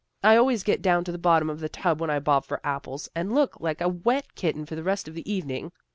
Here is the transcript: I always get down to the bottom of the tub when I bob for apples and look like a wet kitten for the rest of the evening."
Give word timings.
I 0.23 0.35
always 0.35 0.63
get 0.63 0.81
down 0.81 1.03
to 1.03 1.11
the 1.11 1.19
bottom 1.19 1.47
of 1.47 1.59
the 1.59 1.69
tub 1.69 2.01
when 2.01 2.09
I 2.09 2.17
bob 2.17 2.43
for 2.45 2.59
apples 2.65 3.07
and 3.15 3.35
look 3.35 3.59
like 3.59 3.81
a 3.81 3.87
wet 3.87 4.33
kitten 4.33 4.65
for 4.65 4.73
the 4.73 4.81
rest 4.81 5.07
of 5.07 5.13
the 5.13 5.31
evening." 5.31 5.71